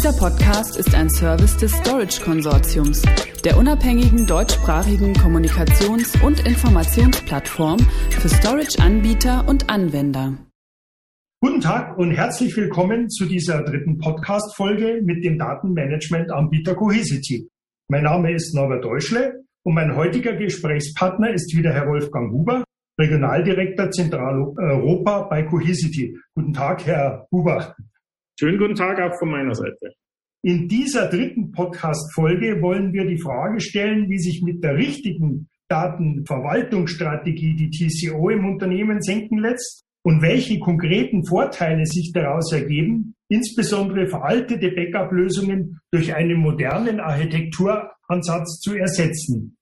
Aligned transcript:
Dieser 0.00 0.16
Podcast 0.16 0.78
ist 0.78 0.94
ein 0.94 1.10
Service 1.10 1.58
des 1.58 1.72
Storage 1.72 2.22
Konsortiums, 2.22 3.02
der 3.44 3.58
unabhängigen 3.58 4.26
deutschsprachigen 4.26 5.12
Kommunikations- 5.12 6.18
und 6.24 6.40
Informationsplattform 6.46 7.78
für 8.08 8.30
Storage-Anbieter 8.30 9.46
und 9.46 9.68
Anwender. 9.68 10.38
Guten 11.42 11.60
Tag 11.60 11.98
und 11.98 12.12
herzlich 12.12 12.56
willkommen 12.56 13.10
zu 13.10 13.26
dieser 13.26 13.62
dritten 13.62 13.98
Podcast-Folge 13.98 15.02
mit 15.04 15.22
dem 15.22 15.36
Datenmanagement-Anbieter 15.38 16.76
Cohesity. 16.76 17.50
Mein 17.90 18.04
Name 18.04 18.32
ist 18.32 18.54
Norbert 18.54 18.82
Deutschle 18.82 19.42
und 19.66 19.74
mein 19.74 19.96
heutiger 19.96 20.32
Gesprächspartner 20.32 21.28
ist 21.34 21.54
wieder 21.54 21.74
Herr 21.74 21.86
Wolfgang 21.86 22.32
Huber, 22.32 22.64
Regionaldirektor 22.98 23.90
Zentraleuropa 23.90 25.24
bei 25.24 25.42
Cohesity. 25.42 26.16
Guten 26.34 26.54
Tag, 26.54 26.86
Herr 26.86 27.26
Huber. 27.30 27.76
Schönen 28.40 28.56
guten 28.56 28.74
Tag 28.74 28.98
auch 28.98 29.18
von 29.18 29.30
meiner 29.30 29.54
Seite. 29.54 29.92
In 30.42 30.66
dieser 30.66 31.10
dritten 31.10 31.52
Podcast-Folge 31.52 32.62
wollen 32.62 32.94
wir 32.94 33.04
die 33.04 33.20
Frage 33.20 33.60
stellen, 33.60 34.08
wie 34.08 34.18
sich 34.18 34.40
mit 34.40 34.64
der 34.64 34.76
richtigen 34.76 35.50
Datenverwaltungsstrategie 35.68 37.54
die 37.54 37.68
TCO 37.68 38.30
im 38.30 38.46
Unternehmen 38.46 39.02
senken 39.02 39.40
lässt 39.40 39.84
und 40.06 40.22
welche 40.22 40.58
konkreten 40.58 41.26
Vorteile 41.26 41.84
sich 41.84 42.12
daraus 42.14 42.50
ergeben, 42.50 43.14
insbesondere 43.28 44.06
veraltete 44.06 44.70
Backup-Lösungen 44.70 45.78
durch 45.92 46.14
einen 46.14 46.38
modernen 46.38 46.98
Architekturansatz 46.98 48.58
zu 48.60 48.74
ersetzen. 48.74 49.58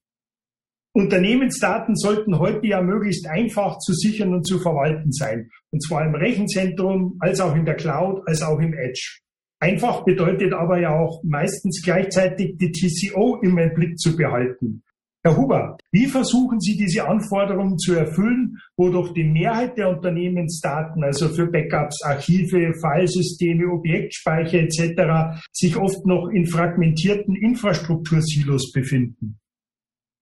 Unternehmensdaten 0.98 1.94
sollten 1.94 2.40
heute 2.40 2.66
ja 2.66 2.82
möglichst 2.82 3.28
einfach 3.28 3.78
zu 3.78 3.92
sichern 3.92 4.34
und 4.34 4.44
zu 4.44 4.58
verwalten 4.58 5.12
sein. 5.12 5.48
Und 5.70 5.80
zwar 5.80 6.04
im 6.04 6.16
Rechenzentrum, 6.16 7.16
als 7.20 7.40
auch 7.40 7.54
in 7.54 7.64
der 7.64 7.76
Cloud, 7.76 8.26
als 8.26 8.42
auch 8.42 8.58
im 8.58 8.74
Edge. 8.74 9.20
Einfach 9.60 10.04
bedeutet 10.04 10.52
aber 10.52 10.80
ja 10.80 10.98
auch 10.98 11.22
meistens 11.22 11.82
gleichzeitig 11.84 12.56
die 12.58 12.72
TCO 12.72 13.38
im 13.42 13.54
Blick 13.76 13.96
zu 13.96 14.16
behalten. 14.16 14.82
Herr 15.24 15.36
Huber, 15.36 15.76
wie 15.92 16.06
versuchen 16.06 16.58
Sie 16.58 16.76
diese 16.76 17.06
Anforderungen 17.06 17.78
zu 17.78 17.94
erfüllen, 17.94 18.56
wodurch 18.76 19.12
die 19.12 19.24
Mehrheit 19.24 19.78
der 19.78 19.90
Unternehmensdaten, 19.90 21.04
also 21.04 21.28
für 21.28 21.46
Backups, 21.46 22.02
Archive, 22.02 22.72
Filesysteme, 22.74 23.72
Objektspeicher 23.72 24.58
etc., 24.62 25.38
sich 25.52 25.76
oft 25.76 26.04
noch 26.06 26.28
in 26.28 26.44
fragmentierten 26.46 27.36
Infrastruktursilos 27.36 28.72
befinden? 28.72 29.38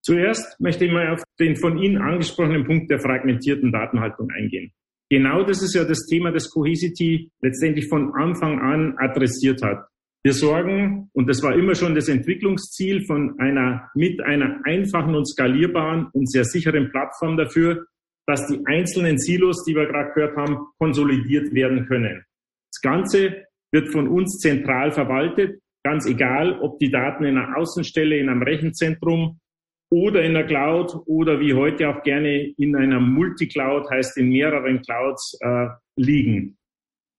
Zuerst 0.07 0.61
möchte 0.61 0.85
ich 0.85 0.93
mal 0.93 1.13
auf 1.13 1.25
den 1.41 1.57
von 1.57 1.79
Ihnen 1.79 1.99
angesprochenen 1.99 2.65
Punkt 2.65 2.89
der 2.89 3.01
fragmentierten 3.01 3.73
Datenhaltung 3.73 4.31
eingehen. 4.31 4.71
Genau 5.11 5.43
das 5.43 5.65
ist 5.65 5.75
ja 5.75 5.83
das 5.83 6.07
Thema, 6.07 6.31
das 6.31 6.49
Cohesity 6.49 7.33
letztendlich 7.43 7.89
von 7.89 8.15
Anfang 8.15 8.61
an 8.61 8.95
adressiert 8.99 9.63
hat. 9.63 9.85
Wir 10.23 10.33
sorgen, 10.33 11.11
und 11.13 11.29
das 11.29 11.43
war 11.43 11.57
immer 11.57 11.75
schon 11.75 11.97
das 11.97 12.07
Entwicklungsziel 12.07 13.05
von 13.05 13.37
einer, 13.41 13.91
mit 13.97 14.21
einer 14.21 14.61
einfachen 14.63 15.17
und 15.17 15.29
skalierbaren 15.29 16.07
und 16.13 16.31
sehr 16.31 16.45
sicheren 16.45 16.89
Plattform 16.91 17.37
dafür, 17.37 17.87
dass 18.29 18.47
die 18.47 18.65
einzelnen 18.65 19.19
Silos, 19.19 19.65
die 19.65 19.75
wir 19.75 19.87
gerade 19.87 20.13
gehört 20.15 20.37
haben, 20.37 20.69
konsolidiert 20.79 21.53
werden 21.53 21.87
können. 21.87 22.25
Das 22.73 22.81
Ganze 22.81 23.47
wird 23.73 23.91
von 23.91 24.07
uns 24.07 24.39
zentral 24.39 24.93
verwaltet, 24.93 25.61
ganz 25.85 26.07
egal, 26.07 26.61
ob 26.61 26.79
die 26.79 26.93
Daten 26.93 27.25
in 27.25 27.39
einer 27.39 27.57
Außenstelle, 27.57 28.19
in 28.19 28.29
einem 28.29 28.43
Rechenzentrum 28.43 29.41
oder 29.91 30.23
in 30.23 30.35
der 30.35 30.47
Cloud 30.47 30.95
oder 31.07 31.41
wie 31.41 31.55
heute 31.55 31.89
auch 31.89 32.03
gerne 32.03 32.53
in 32.57 32.77
einer 32.77 33.01
Multicloud, 33.01 33.89
heißt 33.91 34.17
in 34.19 34.31
mehreren 34.31 34.81
Clouds 34.83 35.39
äh, 35.41 35.69
liegen. 35.97 36.57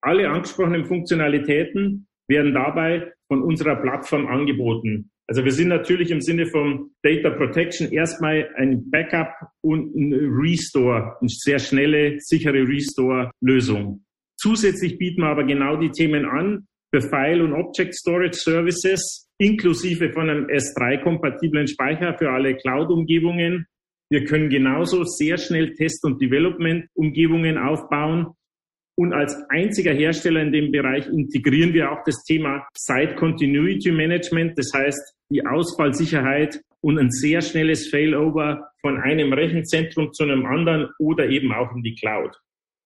Alle 0.02 0.30
angesprochenen 0.30 0.86
Funktionalitäten 0.86 2.08
werden 2.28 2.54
dabei 2.54 3.12
von 3.28 3.42
unserer 3.42 3.78
Plattform 3.78 4.28
angeboten. 4.28 5.12
Also 5.30 5.44
wir 5.44 5.52
sind 5.52 5.68
natürlich 5.68 6.12
im 6.12 6.22
Sinne 6.22 6.46
von 6.46 6.92
Data 7.04 7.30
Protection 7.32 7.92
erstmal 7.92 8.50
ein 8.56 8.90
Backup 8.90 9.34
und 9.62 9.94
ein 9.96 10.14
Restore, 10.14 11.18
eine 11.20 11.30
sehr 11.30 11.60
schnelle, 11.60 12.20
sichere 12.20 12.66
Restore-Lösung. 12.66 14.06
Zusätzlich 14.38 14.98
bieten 14.98 15.22
wir 15.22 15.28
aber 15.28 15.44
genau 15.44 15.76
die 15.78 15.92
Themen 15.92 16.26
an 16.26 16.68
für 16.94 17.02
File- 17.02 17.42
und 17.42 17.54
Object 17.54 17.96
Storage 17.96 18.38
Services, 18.38 19.27
inklusive 19.40 20.12
von 20.12 20.30
einem 20.30 20.46
S3-kompatiblen 20.46 21.68
Speicher 21.68 22.18
für 22.18 22.32
alle 22.32 22.56
Cloud-Umgebungen. 22.56 23.68
Wir 24.10 24.26
können 24.26 24.50
genauso 24.50 25.04
sehr 25.04 25.38
schnell 25.38 25.74
Test- 25.74 26.06
und 26.06 26.22
Development-Umgebungen 26.22 27.58
aufbauen. 27.58 28.34
Und 29.00 29.14
als 29.14 29.36
einziger 29.50 29.94
Hersteller 29.94 30.42
in 30.42 30.52
dem 30.52 30.72
Bereich 30.72 31.08
integrieren 31.08 31.74
wir 31.74 31.92
auch 31.92 32.04
das 32.04 32.24
Thema 32.24 32.68
Site 32.76 33.16
Continuity 33.16 33.92
Management, 33.92 34.58
das 34.58 34.72
heißt 34.74 35.16
die 35.30 35.46
Ausfallsicherheit 35.46 36.60
und 36.82 36.98
ein 36.98 37.12
sehr 37.12 37.42
schnelles 37.42 37.90
Failover 37.90 38.72
von 38.82 38.98
einem 39.00 39.34
Rechenzentrum 39.34 40.14
zu 40.14 40.24
einem 40.24 40.46
anderen 40.46 40.90
oder 41.00 41.28
eben 41.30 41.52
auch 41.52 41.76
in 41.76 41.84
die 41.84 41.96
Cloud. 41.96 42.36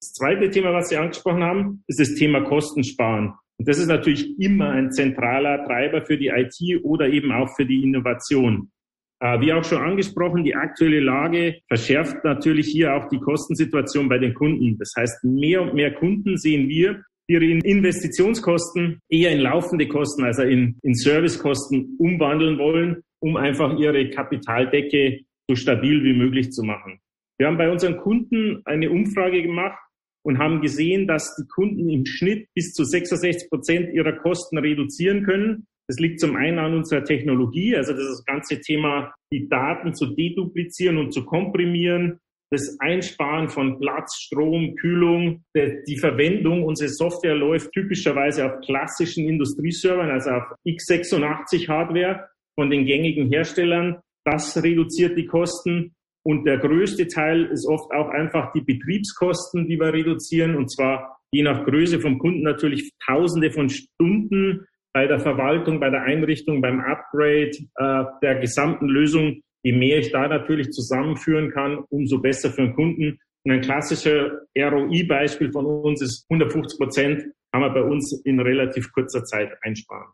Das 0.02 0.14
zweite 0.14 0.50
Thema, 0.50 0.74
was 0.74 0.90
Sie 0.90 0.98
angesprochen 0.98 1.44
haben, 1.44 1.84
ist 1.88 2.00
das 2.00 2.16
Thema 2.16 2.42
Kostensparen. 2.42 3.36
Und 3.62 3.68
das 3.68 3.78
ist 3.78 3.90
natürlich 3.90 4.40
immer 4.40 4.72
ein 4.72 4.92
zentraler 4.92 5.64
Treiber 5.68 6.02
für 6.02 6.18
die 6.18 6.30
IT 6.30 6.84
oder 6.84 7.08
eben 7.08 7.32
auch 7.32 7.48
für 7.56 7.64
die 7.64 7.84
Innovation. 7.84 8.72
Äh, 9.20 9.40
wie 9.40 9.54
auch 9.54 9.64
schon 9.64 9.78
angesprochen, 9.78 10.44
die 10.44 10.56
aktuelle 10.56 11.00
Lage 11.00 11.60
verschärft 11.68 12.24
natürlich 12.24 12.70
hier 12.70 12.96
auch 12.96 13.08
die 13.10 13.20
Kostensituation 13.20 14.10
bei 14.10 14.18
den 14.18 14.34
Kunden. 14.34 14.80
Das 14.80 14.94
heißt, 14.98 15.24
mehr 15.26 15.62
und 15.62 15.76
mehr 15.76 15.94
Kunden 15.94 16.38
sehen 16.38 16.70
wir, 16.70 17.04
ihre 17.28 17.46
Investitionskosten 17.46 19.00
eher 19.08 19.30
in 19.30 19.42
laufende 19.42 19.88
Kosten, 19.88 20.24
also 20.24 20.42
in, 20.42 20.80
in 20.82 20.96
Servicekosten 20.96 21.98
umwandeln 22.00 22.58
wollen, 22.58 23.04
um 23.20 23.38
einfach 23.38 23.78
ihre 23.78 24.10
Kapitaldecke 24.10 25.20
so 25.48 25.56
stabil 25.56 26.04
wie 26.04 26.14
möglich 26.14 26.50
zu 26.50 26.64
machen. 26.64 27.00
Wir 27.38 27.46
haben 27.46 27.60
bei 27.60 27.70
unseren 27.70 27.98
Kunden 27.98 28.64
eine 28.66 28.90
Umfrage 28.90 29.44
gemacht, 29.44 29.78
und 30.24 30.38
haben 30.38 30.62
gesehen, 30.62 31.08
dass 31.08 31.36
die 31.36 31.48
Kunden 31.48 31.90
im 31.90 32.06
Schnitt 32.06 32.48
bis 32.54 32.74
zu 32.74 32.84
66 32.84 33.50
Prozent 33.50 33.94
ihrer 33.94 34.14
Kosten 34.14 34.58
reduzieren 34.58 35.24
können. 35.24 35.68
Das 35.88 36.00
liegt 36.00 36.20
zum 36.20 36.36
einen 36.36 36.60
an 36.60 36.74
unserer 36.74 37.04
Technologie, 37.04 37.76
also 37.76 37.94
das 37.94 38.24
ganze 38.26 38.62
Thema, 38.62 39.14
die 39.34 39.50
Daten 39.50 39.94
zu 39.94 40.08
deduplizieren 40.16 40.98
und 40.98 41.12
zu 41.12 41.26
komprimieren, 41.26 42.20
das 42.52 42.78
Einsparen 42.80 43.50
von 43.50 43.80
Platz, 43.80 44.18
Strom, 44.22 44.76
Kühlung, 44.76 45.44
die 45.56 45.98
Verwendung. 45.98 46.64
Unsere 46.64 46.90
Software 46.90 47.36
läuft 47.36 47.72
typischerweise 47.72 48.46
auf 48.46 48.62
klassischen 48.62 49.28
Industrieservern, 49.28 50.12
also 50.12 50.32
auf 50.32 50.44
x86 50.68 51.70
Hardware 51.70 52.30
von 52.56 52.70
den 52.70 52.86
gängigen 52.86 53.30
Herstellern. 53.30 54.00
Das 54.26 54.62
reduziert 54.62 55.18
die 55.18 55.26
Kosten. 55.26 55.96
Und 56.24 56.46
der 56.46 56.60
größte 56.60 57.08
Teil 57.08 57.46
ist 57.46 57.68
oft 57.68 57.92
auch 57.92 58.10
einfach 58.10 58.52
die 58.54 58.62
Betriebskosten, 58.62 59.68
die 59.68 59.80
wir 59.80 59.94
reduzieren. 59.94 60.56
Und 60.56 60.72
zwar 60.72 61.20
je 61.32 61.44
nach 61.44 61.66
Größe 61.66 62.00
vom 62.00 62.20
Kunden 62.20 62.44
natürlich 62.44 62.92
Tausende 63.06 63.52
von 63.52 63.70
Stunden 63.70 64.66
bei 64.94 65.08
der 65.08 65.20
Verwaltung, 65.20 65.80
bei 65.80 65.90
der 65.90 66.04
Einrichtung, 66.04 66.62
beim 66.62 66.82
Upgrade 66.82 67.52
äh, 67.76 68.04
der 68.22 68.40
gesamten 68.40 68.88
Lösung. 68.88 69.42
Je 69.64 69.74
mehr 69.74 70.00
ich 70.00 70.12
da 70.12 70.28
natürlich 70.28 70.70
zusammenführen 70.72 71.52
kann, 71.52 71.84
umso 71.90 72.20
besser 72.20 72.52
für 72.52 72.64
den 72.64 72.76
Kunden. 72.76 73.20
Und 73.44 73.52
ein 73.52 73.62
klassischer 73.62 74.42
ROI-Beispiel 74.58 75.52
von 75.52 75.66
uns 75.66 76.02
ist 76.02 76.26
150 76.30 76.80
Prozent 76.80 77.24
kann 77.52 77.62
man 77.62 77.74
bei 77.74 77.84
uns 77.84 78.22
in 78.24 78.40
relativ 78.40 78.92
kurzer 78.94 79.24
Zeit 79.24 79.52
einsparen. 79.62 80.12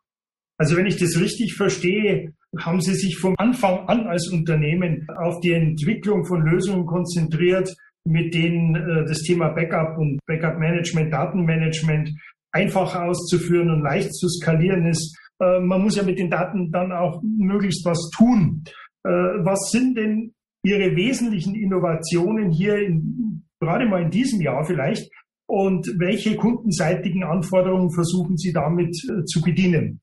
Also 0.59 0.75
wenn 0.75 0.87
ich 0.87 0.97
das 0.97 1.19
richtig 1.19 1.53
verstehe, 1.53 2.33
haben 2.59 2.81
Sie 2.81 2.93
sich 2.93 3.17
vom 3.17 3.35
Anfang 3.37 3.87
an 3.87 4.07
als 4.07 4.29
Unternehmen 4.29 5.07
auf 5.17 5.39
die 5.41 5.51
Entwicklung 5.51 6.25
von 6.25 6.41
Lösungen 6.41 6.85
konzentriert, 6.85 7.73
mit 8.05 8.33
denen 8.33 8.75
äh, 8.75 9.05
das 9.05 9.21
Thema 9.23 9.49
Backup 9.49 9.97
und 9.97 10.19
Backup 10.25 10.57
Management, 10.57 11.11
Datenmanagement 11.11 12.09
einfach 12.51 12.95
auszuführen 12.95 13.69
und 13.69 13.81
leicht 13.81 14.13
zu 14.13 14.27
skalieren 14.29 14.85
ist. 14.87 15.17
Äh, 15.39 15.59
man 15.59 15.81
muss 15.81 15.97
ja 15.97 16.03
mit 16.03 16.19
den 16.19 16.29
Daten 16.29 16.71
dann 16.71 16.91
auch 16.91 17.21
möglichst 17.21 17.85
was 17.85 18.09
tun. 18.15 18.63
Äh, 19.03 19.09
was 19.09 19.69
sind 19.71 19.97
denn 19.97 20.33
Ihre 20.63 20.95
wesentlichen 20.95 21.55
Innovationen 21.55 22.51
hier 22.51 22.77
in, 22.77 23.43
gerade 23.59 23.85
mal 23.85 24.03
in 24.03 24.09
diesem 24.09 24.41
Jahr 24.41 24.65
vielleicht? 24.65 25.09
Und 25.49 25.87
welche 25.97 26.35
kundenseitigen 26.35 27.23
Anforderungen 27.23 27.89
versuchen 27.91 28.35
Sie 28.37 28.51
damit 28.51 28.93
zu 29.25 29.41
bedienen? 29.41 30.01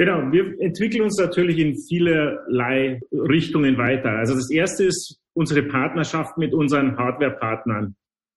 Genau, 0.00 0.32
wir 0.32 0.58
entwickeln 0.60 1.02
uns 1.02 1.18
natürlich 1.18 1.58
in 1.58 1.76
vielerlei 1.76 3.02
Richtungen 3.12 3.76
weiter. 3.76 4.08
Also 4.12 4.34
das 4.34 4.50
erste 4.50 4.84
ist 4.84 5.20
unsere 5.34 5.62
Partnerschaft 5.64 6.38
mit 6.38 6.54
unseren 6.54 6.96
Hardware-Partnern. 6.96 7.94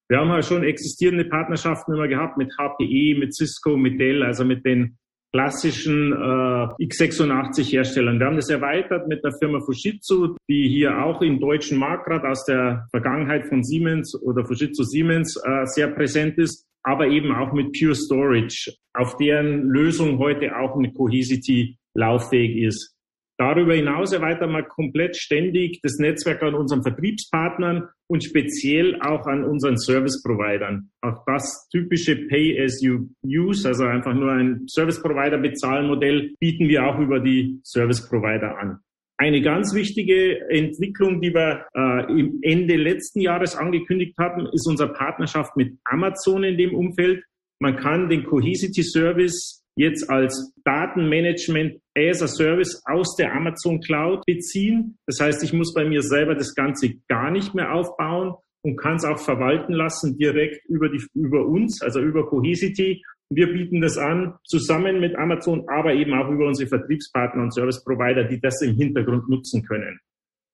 Wir 0.10 0.18
haben 0.18 0.28
ja 0.28 0.42
schon 0.42 0.66
existierende 0.66 1.24
Partnerschaften 1.24 1.94
immer 1.94 2.10
gehabt 2.10 2.38
mit 2.38 2.52
HPE, 2.58 3.18
mit 3.18 3.34
Cisco, 3.34 3.78
mit 3.78 3.98
Dell, 3.98 4.24
also 4.24 4.44
mit 4.44 4.66
den 4.66 4.98
klassischen 5.32 6.12
äh, 6.12 6.84
x86-Herstellern. 6.84 8.20
Wir 8.20 8.26
haben 8.26 8.36
das 8.36 8.50
erweitert 8.50 9.08
mit 9.08 9.24
der 9.24 9.32
Firma 9.40 9.62
Fujitsu, 9.62 10.36
die 10.50 10.68
hier 10.68 11.02
auch 11.02 11.22
im 11.22 11.40
deutschen 11.40 11.78
Markt 11.78 12.08
gerade 12.08 12.28
aus 12.28 12.44
der 12.44 12.88
Vergangenheit 12.92 13.48
von 13.48 13.64
Siemens 13.64 14.22
oder 14.22 14.46
Fujitsu 14.46 14.84
Siemens 14.84 15.42
äh, 15.46 15.66
sehr 15.68 15.88
präsent 15.88 16.38
ist 16.40 16.68
aber 16.84 17.08
eben 17.08 17.34
auch 17.34 17.54
mit 17.54 17.78
Pure 17.78 17.96
Storage, 17.96 18.74
auf 18.94 19.18
deren 19.18 19.64
Lösung 19.64 20.20
heute 20.20 20.56
auch 20.58 20.76
eine 20.76 20.92
Cohesity 20.94 21.78
lauffähig 21.96 22.58
ist. 22.58 22.94
Darüber 23.40 23.74
hinaus 23.74 24.14
erweitern 24.14 24.52
wir 24.52 24.64
komplett 24.64 25.18
ständig 25.18 25.82
das 25.82 25.98
Netzwerk 25.98 26.44
an 26.44 26.54
unseren 26.54 26.84
Vertriebspartnern 26.84 27.90
und 28.08 28.24
speziell 28.24 29.02
auch 29.02 29.26
an 29.26 29.44
unseren 29.44 29.78
Service-Providern. 29.78 30.92
Auch 31.02 31.26
das 31.26 31.68
typische 31.70 32.28
Pay-as-you-use, 32.28 33.68
also 33.68 33.86
einfach 33.86 34.14
nur 34.14 34.32
ein 34.32 34.68
Service-Provider-Bezahlmodell, 34.68 36.36
bieten 36.40 36.68
wir 36.70 36.86
auch 36.86 37.00
über 37.00 37.20
die 37.20 37.60
Service-Provider 37.64 38.56
an. 38.58 38.80
Eine 39.24 39.42
ganz 39.42 39.74
wichtige 39.74 40.50
Entwicklung, 40.50 41.22
die 41.22 41.34
wir 41.34 41.66
äh, 41.74 42.12
im 42.12 42.40
Ende 42.42 42.76
letzten 42.76 43.22
Jahres 43.22 43.56
angekündigt 43.56 44.18
hatten, 44.18 44.48
ist 44.48 44.68
unsere 44.68 44.92
Partnerschaft 44.92 45.56
mit 45.56 45.78
Amazon 45.86 46.44
in 46.44 46.58
dem 46.58 46.76
Umfeld. 46.76 47.24
Man 47.62 47.78
kann 47.78 48.10
den 48.10 48.26
Cohesity 48.26 48.84
Service 48.84 49.64
jetzt 49.78 50.10
als 50.10 50.54
Datenmanagement 50.66 51.80
as 51.98 52.22
a 52.22 52.28
Service 52.28 52.82
aus 52.84 53.16
der 53.16 53.34
Amazon 53.34 53.80
Cloud 53.80 54.26
beziehen. 54.26 54.98
Das 55.08 55.22
heißt, 55.22 55.42
ich 55.42 55.54
muss 55.54 55.74
bei 55.74 55.86
mir 55.86 56.02
selber 56.02 56.36
das 56.36 56.54
Ganze 56.54 56.90
gar 57.08 57.32
nicht 57.32 57.56
mehr 57.56 57.74
aufbauen 57.74 58.34
und 58.66 58.76
kann 58.76 58.98
es 58.98 59.06
auch 59.06 59.20
verwalten 59.20 59.72
lassen 59.72 60.18
direkt 60.18 60.66
über 60.68 60.90
die, 60.90 61.02
über 61.14 61.46
uns, 61.46 61.82
also 61.82 62.02
über 62.02 62.28
Cohesity. 62.28 63.02
Wir 63.36 63.52
bieten 63.52 63.82
das 63.82 63.98
an 63.98 64.36
zusammen 64.46 65.00
mit 65.00 65.16
Amazon, 65.16 65.64
aber 65.68 65.94
eben 65.94 66.14
auch 66.14 66.30
über 66.30 66.48
unsere 66.48 66.70
Vertriebspartner 66.70 67.44
und 67.44 67.54
Service 67.54 67.84
Provider, 67.84 68.24
die 68.26 68.40
das 68.40 68.62
im 68.62 68.76
Hintergrund 68.76 69.30
nutzen 69.30 69.64
können. 69.66 70.00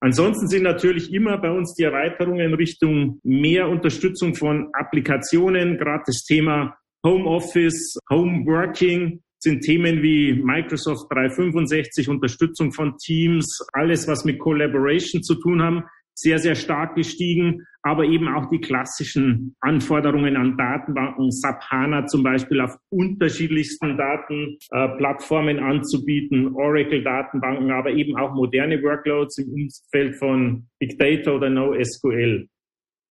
Ansonsten 0.02 0.48
sind 0.48 0.64
natürlich 0.64 1.14
immer 1.14 1.38
bei 1.38 1.52
uns 1.52 1.74
die 1.76 1.84
Erweiterungen 1.84 2.40
in 2.40 2.54
Richtung 2.54 3.20
mehr 3.24 3.68
Unterstützung 3.68 4.34
von 4.34 4.70
Applikationen, 4.74 5.78
gerade 5.78 6.04
das 6.06 6.24
Thema 6.24 6.78
Homeoffice, 7.06 7.98
Homeworking 8.10 9.22
sind 9.42 9.62
Themen 9.62 10.02
wie 10.02 10.34
Microsoft 10.34 11.12
365, 11.12 12.10
Unterstützung 12.10 12.74
von 12.74 12.98
Teams, 12.98 13.66
alles, 13.72 14.08
was 14.08 14.26
mit 14.26 14.38
Collaboration 14.38 15.24
zu 15.24 15.36
tun 15.36 15.62
haben, 15.62 15.84
sehr, 16.20 16.40
sehr 16.40 16.56
stark 16.56 16.96
gestiegen, 16.96 17.66
aber 17.82 18.04
eben 18.04 18.28
auch 18.28 18.50
die 18.50 18.60
klassischen 18.60 19.56
Anforderungen 19.62 20.36
an 20.36 20.58
Datenbanken, 20.58 21.32
SAP 21.32 21.62
HANA 21.70 22.06
zum 22.08 22.24
Beispiel 22.24 22.60
auf 22.62 22.76
unterschiedlichsten 22.90 23.98
Datenplattformen 23.98 25.58
äh, 25.58 25.62
anzubieten, 25.62 26.54
Oracle-Datenbanken, 26.56 27.72
aber 27.72 27.92
eben 27.92 28.18
auch 28.18 28.34
moderne 28.34 28.82
Workloads 28.84 29.38
im 29.38 29.54
Umfeld 29.54 30.18
von 30.18 30.68
Big 30.80 31.00
Data 31.00 31.32
oder 31.32 31.50
NoSQL. 31.50 32.48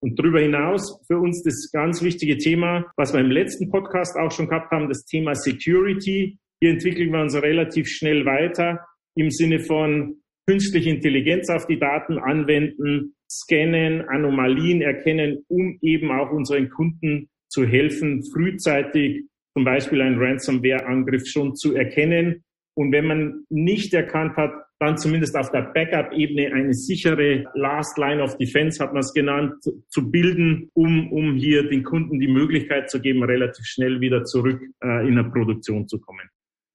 Und 0.01 0.17
darüber 0.17 0.39
hinaus 0.39 1.01
für 1.07 1.17
uns 1.17 1.43
das 1.43 1.71
ganz 1.73 2.01
wichtige 2.01 2.37
Thema, 2.37 2.85
was 2.95 3.13
wir 3.13 3.19
im 3.19 3.31
letzten 3.31 3.69
Podcast 3.69 4.15
auch 4.17 4.31
schon 4.31 4.47
gehabt 4.47 4.71
haben, 4.71 4.87
das 4.87 5.03
Thema 5.05 5.35
Security. 5.35 6.37
Hier 6.61 6.71
entwickeln 6.71 7.11
wir 7.11 7.21
uns 7.21 7.35
relativ 7.35 7.89
schnell 7.89 8.25
weiter 8.25 8.79
im 9.15 9.29
Sinne 9.29 9.59
von 9.59 10.18
künstliche 10.49 10.89
Intelligenz 10.89 11.47
auf 11.51 11.67
die 11.67 11.77
Daten 11.77 12.17
anwenden, 12.17 13.13
scannen, 13.29 14.01
Anomalien 14.09 14.81
erkennen, 14.81 15.45
um 15.47 15.77
eben 15.83 16.09
auch 16.11 16.31
unseren 16.31 16.71
Kunden 16.71 17.29
zu 17.49 17.67
helfen, 17.67 18.23
frühzeitig 18.33 19.25
zum 19.53 19.63
Beispiel 19.63 20.01
einen 20.01 20.17
Ransomware-Angriff 20.17 21.27
schon 21.27 21.55
zu 21.55 21.75
erkennen. 21.75 22.43
Und 22.75 22.91
wenn 22.91 23.05
man 23.05 23.45
nicht 23.49 23.93
erkannt 23.93 24.37
hat, 24.37 24.51
dann 24.79 24.97
zumindest 24.97 25.35
auf 25.37 25.51
der 25.51 25.71
Backup-Ebene 25.71 26.51
eine 26.51 26.73
sichere 26.73 27.45
Last 27.53 27.99
Line 27.99 28.23
of 28.23 28.35
Defense, 28.37 28.83
hat 28.83 28.93
man 28.93 29.01
es 29.01 29.13
genannt, 29.13 29.53
zu 29.89 30.09
bilden, 30.09 30.71
um, 30.73 31.11
um 31.11 31.35
hier 31.35 31.69
den 31.69 31.83
Kunden 31.83 32.19
die 32.19 32.27
Möglichkeit 32.27 32.89
zu 32.89 32.99
geben, 32.99 33.23
relativ 33.23 33.65
schnell 33.65 34.01
wieder 34.01 34.23
zurück 34.23 34.59
äh, 34.83 35.07
in 35.07 35.15
der 35.15 35.23
Produktion 35.23 35.87
zu 35.87 35.99
kommen. 35.99 36.27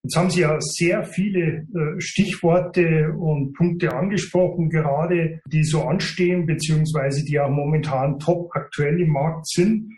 Jetzt 0.05 0.17
haben 0.17 0.29
Sie 0.29 0.43
ja 0.43 0.59
sehr 0.61 1.03
viele 1.03 1.41
äh, 1.41 1.99
Stichworte 1.99 3.11
und 3.19 3.55
Punkte 3.55 3.91
angesprochen, 3.95 4.69
gerade 4.69 5.41
die 5.51 5.65
so 5.65 5.85
anstehen, 5.85 6.45
beziehungsweise 6.45 7.25
die 7.25 7.41
auch 7.41 7.49
momentan 7.49 8.19
top 8.19 8.51
aktuell 8.53 9.01
im 9.01 9.09
Markt 9.09 9.49
sind. 9.49 9.97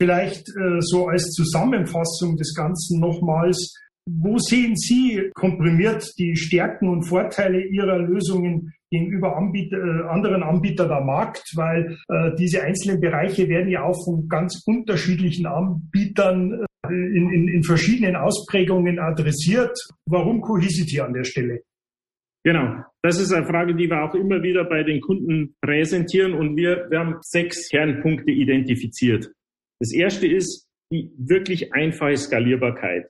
Vielleicht 0.00 0.48
äh, 0.48 0.80
so 0.80 1.06
als 1.08 1.30
Zusammenfassung 1.32 2.38
des 2.38 2.54
Ganzen 2.54 2.98
nochmals, 2.98 3.74
wo 4.08 4.38
sehen 4.38 4.74
Sie 4.74 5.30
komprimiert 5.34 6.10
die 6.18 6.34
Stärken 6.34 6.88
und 6.88 7.04
Vorteile 7.04 7.62
Ihrer 7.62 7.98
Lösungen 7.98 8.72
gegenüber 8.90 9.36
Anbieter, 9.36 9.76
äh, 9.76 10.08
anderen 10.08 10.42
Anbietern 10.42 10.90
am 10.90 11.04
Markt? 11.04 11.44
Weil 11.56 11.98
diese 12.38 12.62
einzelnen 12.62 13.02
Bereiche 13.02 13.48
werden 13.50 13.68
ja 13.68 13.84
auch 13.84 14.02
von 14.02 14.28
ganz 14.28 14.62
unterschiedlichen 14.64 15.44
Anbietern 15.44 16.64
in, 16.92 17.30
in, 17.32 17.48
in 17.48 17.62
verschiedenen 17.64 18.16
Ausprägungen 18.16 18.98
adressiert. 18.98 19.76
Warum 20.06 20.40
Cohesity 20.40 21.00
an 21.00 21.12
der 21.12 21.24
Stelle? 21.24 21.62
Genau, 22.44 22.82
das 23.02 23.20
ist 23.20 23.32
eine 23.32 23.46
Frage, 23.46 23.74
die 23.74 23.88
wir 23.88 24.02
auch 24.02 24.14
immer 24.14 24.42
wieder 24.42 24.64
bei 24.64 24.82
den 24.82 25.00
Kunden 25.00 25.54
präsentieren 25.60 26.34
und 26.34 26.56
wir, 26.56 26.88
wir 26.90 26.98
haben 26.98 27.16
sechs 27.20 27.68
Kernpunkte 27.68 28.32
identifiziert. 28.32 29.30
Das 29.80 29.92
erste 29.92 30.26
ist 30.26 30.68
die 30.92 31.10
wirklich 31.16 31.72
einfache 31.72 32.16
Skalierbarkeit. 32.16 33.08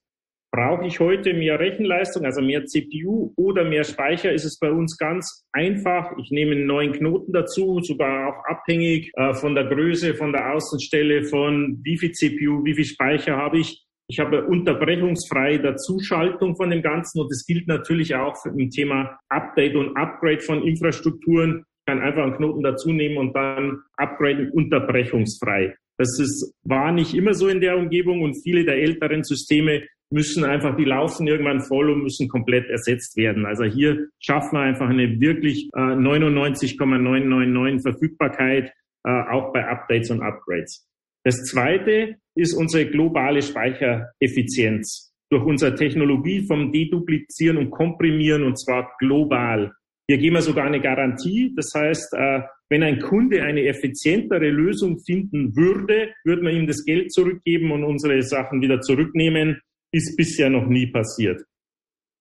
Brauche 0.54 0.86
ich 0.86 1.00
heute 1.00 1.32
mehr 1.32 1.58
Rechenleistung, 1.58 2.26
also 2.26 2.42
mehr 2.42 2.66
CPU 2.66 3.32
oder 3.36 3.64
mehr 3.64 3.84
Speicher, 3.84 4.32
ist 4.32 4.44
es 4.44 4.58
bei 4.58 4.70
uns 4.70 4.98
ganz 4.98 5.46
einfach. 5.50 6.12
Ich 6.22 6.30
nehme 6.30 6.52
einen 6.52 6.66
neuen 6.66 6.92
Knoten 6.92 7.32
dazu, 7.32 7.80
sogar 7.80 8.28
auch 8.28 8.44
abhängig 8.44 9.10
äh, 9.14 9.32
von 9.32 9.54
der 9.54 9.64
Größe, 9.64 10.14
von 10.14 10.30
der 10.30 10.52
Außenstelle, 10.52 11.24
von 11.24 11.80
wie 11.82 11.96
viel 11.96 12.12
CPU, 12.12 12.66
wie 12.66 12.74
viel 12.74 12.84
Speicher 12.84 13.34
habe 13.34 13.60
ich. 13.60 13.82
Ich 14.08 14.20
habe 14.20 14.44
unterbrechungsfreie 14.44 15.58
Dazuschaltung 15.58 16.54
von 16.54 16.68
dem 16.68 16.82
Ganzen 16.82 17.22
und 17.22 17.30
das 17.30 17.46
gilt 17.46 17.66
natürlich 17.66 18.14
auch 18.14 18.34
dem 18.44 18.68
Thema 18.68 19.18
Update 19.30 19.74
und 19.74 19.96
Upgrade 19.96 20.40
von 20.40 20.62
Infrastrukturen. 20.64 21.64
Ich 21.78 21.86
kann 21.86 22.02
einfach 22.02 22.24
einen 22.24 22.36
Knoten 22.36 22.62
dazu 22.62 22.92
nehmen 22.92 23.16
und 23.16 23.34
dann 23.34 23.78
upgraden 23.96 24.50
unterbrechungsfrei. 24.50 25.74
Das 25.96 26.18
ist, 26.18 26.54
war 26.64 26.92
nicht 26.92 27.14
immer 27.14 27.32
so 27.32 27.48
in 27.48 27.62
der 27.62 27.78
Umgebung 27.78 28.20
und 28.20 28.34
viele 28.42 28.66
der 28.66 28.76
älteren 28.76 29.24
Systeme 29.24 29.82
müssen 30.12 30.44
einfach, 30.44 30.76
die 30.76 30.84
laufen 30.84 31.26
irgendwann 31.26 31.60
voll 31.60 31.90
und 31.90 32.02
müssen 32.02 32.28
komplett 32.28 32.68
ersetzt 32.68 33.16
werden. 33.16 33.46
Also 33.46 33.64
hier 33.64 34.08
schaffen 34.20 34.56
wir 34.56 34.60
einfach 34.60 34.88
eine 34.88 35.20
wirklich 35.20 35.68
äh, 35.74 35.96
99,999 35.96 37.82
Verfügbarkeit, 37.82 38.72
äh, 39.04 39.10
auch 39.30 39.52
bei 39.52 39.66
Updates 39.66 40.10
und 40.10 40.22
Upgrades. 40.22 40.86
Das 41.24 41.44
zweite 41.44 42.16
ist 42.34 42.54
unsere 42.54 42.86
globale 42.86 43.42
Speichereffizienz 43.42 45.12
durch 45.30 45.44
unsere 45.44 45.74
Technologie 45.74 46.46
vom 46.46 46.72
Deduplizieren 46.72 47.56
und 47.56 47.70
Komprimieren 47.70 48.44
und 48.44 48.58
zwar 48.58 48.92
global. 48.98 49.72
Hier 50.08 50.18
geben 50.18 50.36
wir 50.36 50.42
sogar 50.42 50.66
eine 50.66 50.80
Garantie. 50.80 51.54
Das 51.56 51.72
heißt, 51.74 52.12
äh, 52.14 52.40
wenn 52.68 52.82
ein 52.82 53.00
Kunde 53.00 53.42
eine 53.42 53.64
effizientere 53.64 54.50
Lösung 54.50 54.98
finden 54.98 55.56
würde, 55.56 56.12
würde 56.24 56.42
man 56.42 56.54
ihm 56.54 56.66
das 56.66 56.84
Geld 56.84 57.12
zurückgeben 57.12 57.70
und 57.70 57.84
unsere 57.84 58.20
Sachen 58.22 58.60
wieder 58.60 58.80
zurücknehmen 58.80 59.60
ist 59.92 60.16
bisher 60.16 60.50
noch 60.50 60.66
nie 60.66 60.86
passiert. 60.86 61.42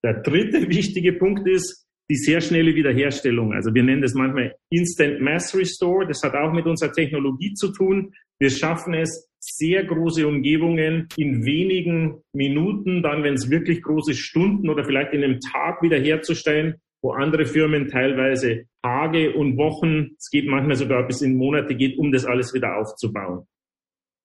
Der 0.03 0.21
dritte 0.21 0.67
wichtige 0.69 1.13
Punkt 1.13 1.47
ist 1.47 1.87
die 2.09 2.17
sehr 2.17 2.41
schnelle 2.41 2.75
Wiederherstellung. 2.75 3.53
Also 3.53 3.73
wir 3.73 3.83
nennen 3.83 4.01
das 4.01 4.13
manchmal 4.13 4.53
Instant 4.69 5.21
Mass 5.21 5.55
Restore. 5.55 6.05
Das 6.05 6.21
hat 6.23 6.33
auch 6.35 6.51
mit 6.51 6.65
unserer 6.65 6.91
Technologie 6.91 7.53
zu 7.53 7.71
tun. 7.71 8.13
Wir 8.37 8.49
schaffen 8.49 8.93
es, 8.93 9.29
sehr 9.43 9.83
große 9.85 10.27
Umgebungen 10.27 11.07
in 11.17 11.45
wenigen 11.45 12.21
Minuten, 12.33 13.01
dann 13.01 13.23
wenn 13.23 13.33
es 13.33 13.49
wirklich 13.49 13.81
große 13.81 14.13
Stunden 14.13 14.69
oder 14.69 14.83
vielleicht 14.83 15.13
in 15.13 15.23
einem 15.23 15.39
Tag 15.39 15.81
wiederherzustellen, 15.81 16.75
wo 17.01 17.11
andere 17.13 17.45
Firmen 17.45 17.87
teilweise 17.87 18.65
Tage 18.83 19.33
und 19.33 19.57
Wochen, 19.57 20.11
es 20.17 20.29
geht 20.29 20.47
manchmal 20.47 20.75
sogar 20.75 21.07
bis 21.07 21.21
in 21.21 21.37
Monate 21.37 21.75
geht, 21.75 21.97
um 21.97 22.11
das 22.11 22.25
alles 22.25 22.53
wieder 22.53 22.77
aufzubauen. 22.77 23.47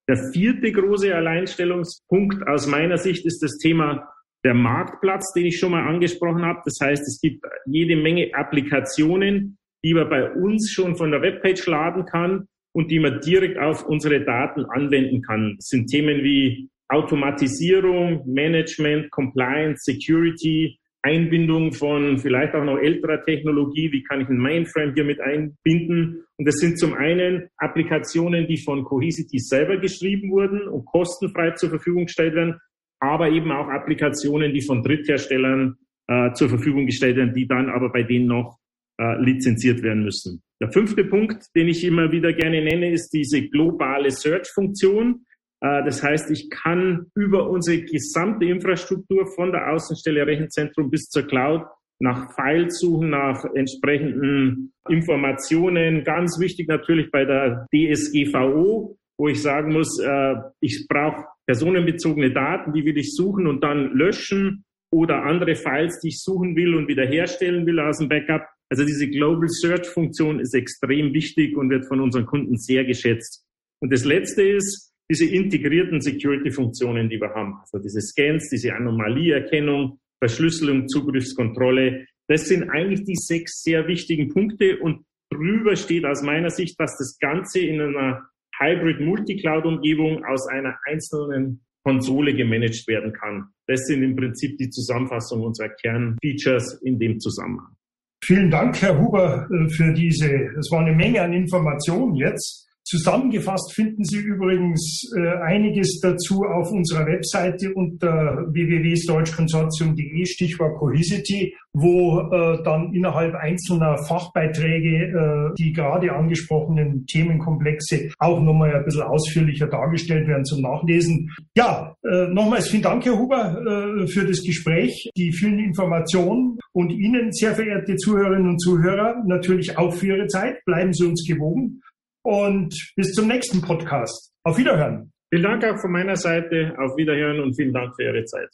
Der 0.09 0.17
vierte 0.33 0.71
große 0.71 1.15
Alleinstellungspunkt 1.15 2.47
aus 2.47 2.67
meiner 2.67 2.99
Sicht 2.99 3.27
ist 3.27 3.43
das 3.43 3.59
Thema 3.59 4.09
der 4.45 4.55
Marktplatz, 4.55 5.33
den 5.33 5.47
ich 5.47 5.59
schon 5.59 5.73
mal 5.73 5.87
angesprochen 5.89 6.43
habe. 6.43 6.61
Das 6.65 6.79
heißt, 6.81 7.03
es 7.03 7.21
gibt 7.21 7.45
jede 7.67 7.97
Menge 7.97 8.31
Applikationen, 8.33 9.59
die 9.85 9.95
man 9.95 10.09
bei 10.09 10.33
uns 10.33 10.71
schon 10.71 10.97
von 10.97 11.11
der 11.11 11.23
Webpage 11.23 11.67
laden 11.67 12.05
kann 12.07 12.47
und 12.73 12.91
die 12.91 13.01
man 13.01 13.21
direkt 13.21 13.59
auf 13.59 13.85
unsere 13.87 14.25
Daten 14.25 14.65
anwenden 14.67 15.23
kann. 15.23 15.55
Das 15.57 15.67
sind 15.67 15.89
Themen 15.89 16.23
wie 16.23 16.69
Automatisierung, 16.89 18.23
Management, 18.27 19.11
Compliance, 19.11 19.83
Security, 19.83 20.79
Einbindung 21.07 21.73
von 21.73 22.19
vielleicht 22.19 22.55
auch 22.55 22.65
noch 22.65 22.79
älterer 22.79 23.23
Technologie, 23.25 23.93
wie 23.93 24.03
kann 24.03 24.23
ich 24.23 24.29
ein 24.29 24.39
Mainframe 24.39 24.93
hier 24.95 25.05
mit 25.05 25.21
einbinden. 25.21 26.25
Und 26.37 26.49
das 26.49 26.57
sind 26.57 26.79
zum 26.81 26.95
einen 26.95 27.49
Applikationen, 27.59 28.49
die 28.49 28.59
von 28.59 28.83
Cohesity 28.83 29.39
selber 29.39 29.77
geschrieben 29.77 30.33
wurden 30.33 30.67
und 30.67 30.85
kostenfrei 30.85 31.53
zur 31.53 31.71
Verfügung 31.71 32.07
gestellt 32.07 32.35
werden, 32.35 32.57
aber 32.99 33.31
eben 33.31 33.53
auch 33.53 33.69
Applikationen, 33.69 34.53
die 34.53 34.63
von 34.63 34.83
Drittherstellern 34.83 35.77
äh, 36.09 36.33
zur 36.33 36.49
Verfügung 36.49 36.87
gestellt 36.87 37.17
werden, 37.17 37.35
die 37.35 37.47
dann 37.47 37.69
aber 37.69 37.93
bei 37.93 38.03
denen 38.03 38.27
noch 38.27 38.59
äh, 38.99 39.23
lizenziert 39.23 39.83
werden 39.83 40.03
müssen. 40.03 40.43
Der 40.61 40.73
fünfte 40.73 41.05
Punkt, 41.05 41.45
den 41.55 41.69
ich 41.69 41.85
immer 41.85 42.11
wieder 42.11 42.33
gerne 42.33 42.65
nenne, 42.65 42.91
ist 42.91 43.11
diese 43.11 43.47
globale 43.49 44.11
Search-Funktion. 44.11 45.25
Äh, 45.61 45.85
das 45.85 46.03
heißt, 46.03 46.31
ich 46.31 46.51
kann 46.51 47.07
über 47.15 47.49
unsere 47.49 47.83
gesamte 47.83 48.47
Infrastruktur 48.47 49.27
von 49.27 49.53
der 49.53 49.73
Außenstelle 49.73 50.27
Rechenzentrum 50.27 50.91
bis 50.91 51.09
zur 51.09 51.27
Cloud 51.27 51.63
nach 51.99 52.35
Files 52.35 52.79
suchen, 52.79 53.11
nach 53.11 53.45
entsprechenden 53.55 54.73
Informationen. 54.89 56.05
Ganz 56.05 56.39
wichtig 56.39 56.69
natürlich 56.69 57.11
bei 57.11 57.25
der 57.25 57.67
DSGVO, 57.75 58.99
wo 59.19 59.29
ich 59.29 59.41
sagen 59.41 59.73
muss, 59.73 59.99
äh, 60.01 60.35
ich 60.61 60.87
brauche 60.89 61.25
personenbezogene 61.47 62.33
Daten, 62.33 62.73
die 62.73 62.85
will 62.85 62.99
ich 62.99 63.15
suchen 63.15 63.47
und 63.47 63.63
dann 63.63 63.95
löschen 63.95 64.65
oder 64.93 65.25
andere 65.25 65.55
Files, 65.55 66.01
die 66.01 66.09
ich 66.09 66.23
suchen 66.23 66.55
will 66.55 66.75
und 66.75 66.89
wiederherstellen 66.89 67.67
will 67.67 67.81
aus 67.81 67.99
dem 67.99 68.09
Backup. 68.09 68.47
Also 68.69 68.85
diese 68.85 69.09
Global 69.09 69.49
Search 69.49 69.87
Funktion 69.87 70.41
ist 70.41 70.55
extrem 70.55 71.15
wichtig 71.15 71.57
und 71.57 71.71
wird 71.71 71.87
von 71.87 72.01
unseren 72.01 72.27
Kunden 72.27 72.57
sehr 72.57 72.85
geschätzt. 72.85 73.45
Und 73.81 73.93
das 73.93 74.05
letzte 74.05 74.43
ist, 74.43 74.93
diese 75.11 75.27
integrierten 75.27 76.01
Security-Funktionen, 76.01 77.09
die 77.09 77.21
wir 77.21 77.31
haben. 77.35 77.55
Also 77.61 77.79
diese 77.79 78.01
Scans, 78.01 78.49
diese 78.51 78.75
Anomalieerkennung, 78.75 79.99
Verschlüsselung, 80.19 80.89
Zugriffskontrolle. 80.89 82.07
Das 82.29 82.49
sind 82.49 82.71
eigentlich 82.71 83.05
die 83.05 83.15
sechs 83.15 83.63
sehr 83.63 83.87
wichtigen 83.87 84.31
Punkte 84.31 84.79
und 84.79 85.05
drüber 85.31 85.77
steht 85.77 86.05
aus 86.05 86.23
meiner 86.23 86.51
Sicht, 86.51 86.79
dass 86.81 86.97
das 86.99 87.19
Ganze 87.21 87.61
in 87.61 87.81
einer 87.81 88.29
Hybrid 88.59 89.01
Multicloud-Umgebung 89.01 90.25
aus 90.25 90.49
einer 90.49 90.77
einzelnen 90.87 91.61
Konsole 91.85 92.35
gemanagt 92.35 92.89
werden 92.89 93.13
kann. 93.13 93.49
Das 93.69 93.87
sind 93.87 94.03
im 94.03 94.17
Prinzip 94.17 94.57
die 94.59 94.71
Zusammenfassung 94.71 95.43
unserer 95.43 95.69
Kernfeatures 95.69 96.81
in 96.83 96.99
dem 96.99 97.21
Zusammenhang. 97.21 97.77
Vielen 98.25 98.51
Dank, 98.51 98.81
Herr 98.83 98.99
Huber, 98.99 99.49
äh, 99.53 99.69
für 99.69 99.93
diese, 99.93 100.29
es 100.59 100.71
war 100.73 100.81
eine 100.81 100.97
Menge 100.97 101.21
an 101.23 101.33
Informationen 101.33 102.17
jetzt. 102.17 102.66
Zusammengefasst 102.87 103.75
finden 103.75 104.05
Sie 104.05 104.19
übrigens 104.19 105.11
äh, 105.17 105.43
einiges 105.43 105.99
dazu 106.01 106.45
auf 106.45 106.71
unserer 106.71 107.05
Webseite 107.05 107.75
unter 107.75 108.47
www.deutschkonsortium.de, 108.53 110.25
Stichwort 110.25 110.79
Cohesity, 110.79 111.53
wo 111.73 112.21
äh, 112.21 112.63
dann 112.63 112.95
innerhalb 112.95 113.35
einzelner 113.35 113.99
Fachbeiträge 114.07 115.51
äh, 115.51 115.55
die 115.59 115.73
gerade 115.73 116.13
angesprochenen 116.13 117.05
Themenkomplexe 117.07 118.11
auch 118.21 118.41
nochmal 118.41 118.77
ein 118.77 118.85
bisschen 118.85 119.03
ausführlicher 119.03 119.67
dargestellt 119.67 120.29
werden 120.29 120.45
zum 120.45 120.63
Nachlesen. 120.63 121.29
Ja, 121.57 121.93
äh, 122.05 122.29
nochmals 122.29 122.69
vielen 122.69 122.85
Dank, 122.85 123.05
Herr 123.05 123.19
Huber, 123.19 123.63
äh, 123.67 124.07
für 124.07 124.25
das 124.25 124.45
Gespräch, 124.45 125.11
die 125.17 125.33
vielen 125.33 125.59
Informationen 125.59 126.57
und 126.73 126.91
Ihnen, 126.91 127.33
sehr 127.33 127.53
verehrte 127.53 127.97
Zuhörerinnen 127.97 128.51
und 128.51 128.61
Zuhörer, 128.61 129.25
natürlich 129.27 129.77
auch 129.77 129.93
für 129.93 130.17
Ihre 130.17 130.29
Zeit. 130.29 130.65
Bleiben 130.67 130.93
Sie 130.93 131.05
uns 131.05 131.27
gewogen 131.27 131.83
und 132.27 132.75
bis 132.97 133.13
zum 133.13 133.29
nächsten 133.29 133.63
Podcast. 133.63 134.33
Auf 134.43 134.59
Wiederhören. 134.59 135.13
Vielen 135.31 135.45
Dank 135.45 135.65
auch 135.65 135.81
von 135.81 135.93
meiner 135.93 136.17
Seite. 136.17 136.75
Auf 136.79 136.97
Wiederhören 136.97 137.41
und 137.41 137.55
vielen 137.55 137.73
Dank 137.73 137.95
für 137.95 138.03
Ihre 138.03 138.25
Zeit. 138.25 138.49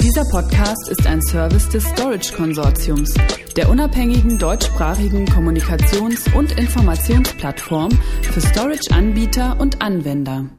Dieser 0.00 0.24
Podcast 0.30 0.90
ist 0.90 1.06
ein 1.06 1.22
Service 1.22 1.68
des 1.70 1.84
Storage 1.84 2.34
Konsortiums, 2.34 3.14
der 3.56 3.70
unabhängigen 3.70 4.38
deutschsprachigen 4.38 5.24
Kommunikations- 5.24 6.34
und 6.36 6.58
Informationsplattform 6.58 7.90
für 8.22 8.40
Storage-Anbieter 8.40 9.58
und 9.58 9.80
Anwender. 9.80 10.50